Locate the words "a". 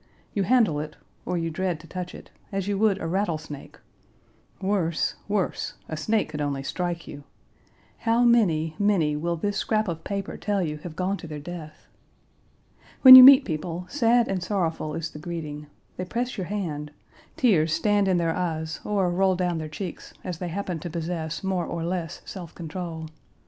2.99-3.05, 5.87-5.95